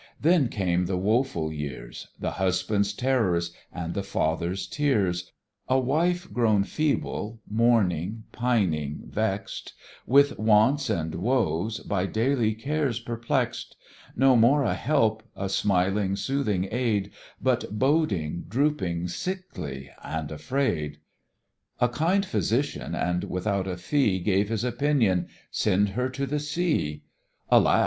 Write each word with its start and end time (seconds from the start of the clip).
then 0.19 0.47
came 0.49 0.87
the 0.87 0.97
woeful 0.97 1.53
years; 1.53 2.07
The 2.19 2.31
husband's 2.31 2.91
terrors, 2.91 3.53
and 3.71 3.93
the 3.93 4.01
father's 4.01 4.65
tears; 4.65 5.31
A 5.67 5.77
wife 5.79 6.33
grown 6.33 6.63
feeble, 6.63 7.39
mourning, 7.47 8.23
pining, 8.31 9.03
vex'd 9.05 9.73
With 10.07 10.39
wants 10.39 10.89
and 10.89 11.13
woes 11.13 11.81
by 11.81 12.07
daily 12.07 12.55
cares 12.55 12.99
perplex'd; 12.99 13.75
No 14.15 14.35
more 14.35 14.63
a 14.63 14.73
help, 14.73 15.21
a 15.35 15.47
smiling, 15.47 16.15
soothing 16.15 16.67
aid, 16.71 17.11
But 17.39 17.77
boding, 17.77 18.45
drooping, 18.49 19.07
sickly, 19.09 19.91
and 20.03 20.31
afraid. 20.31 20.97
A 21.79 21.87
kind 21.87 22.25
physician, 22.25 22.95
and 22.95 23.25
without 23.25 23.67
a 23.67 23.77
fee, 23.77 24.19
Gave 24.19 24.49
his 24.49 24.63
opinion 24.63 25.27
"Send 25.51 25.89
her 25.89 26.09
to 26.09 26.25
the 26.25 26.39
sea." 26.39 27.03
"Alas!" 27.51 27.79